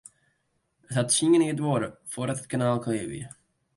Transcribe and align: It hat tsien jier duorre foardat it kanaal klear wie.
It 0.87 0.95
hat 0.95 1.09
tsien 1.11 1.35
jier 1.45 1.55
duorre 1.59 1.89
foardat 2.11 2.41
it 2.41 2.49
kanaal 2.51 2.83
klear 2.85 3.07
wie. 3.11 3.27